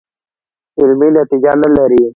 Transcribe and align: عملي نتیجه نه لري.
عملي 0.79 1.07
نتیجه 1.17 1.53
نه 1.61 1.69
لري. 1.75 2.03